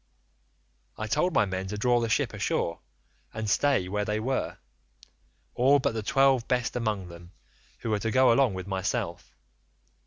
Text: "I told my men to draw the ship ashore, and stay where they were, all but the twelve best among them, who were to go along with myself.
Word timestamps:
"I 0.97 1.05
told 1.05 1.31
my 1.31 1.45
men 1.45 1.67
to 1.67 1.77
draw 1.77 1.99
the 1.99 2.09
ship 2.09 2.33
ashore, 2.33 2.79
and 3.35 3.47
stay 3.47 3.87
where 3.87 4.03
they 4.03 4.19
were, 4.19 4.57
all 5.53 5.77
but 5.77 5.93
the 5.93 6.01
twelve 6.01 6.47
best 6.47 6.75
among 6.75 7.09
them, 7.09 7.33
who 7.81 7.91
were 7.91 7.99
to 7.99 8.09
go 8.09 8.33
along 8.33 8.55
with 8.55 8.65
myself. 8.65 9.35